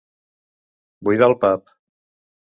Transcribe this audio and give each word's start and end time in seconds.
Buidar 1.09 1.27
el 1.33 1.35
pap. 1.43 1.69